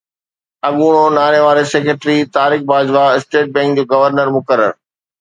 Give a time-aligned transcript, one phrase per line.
[0.67, 4.71] اڳوڻو ناڻي وارو secretary Tariq Bajwa state bank جو گورنر مقرر